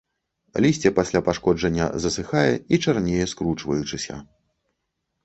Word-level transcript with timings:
Лісце 0.63 0.91
пасля 0.99 1.19
пашкоджання 1.27 1.85
засыхае 2.05 2.53
і 2.55 2.75
чарнее 2.87 3.25
скручваючыся. 3.35 4.15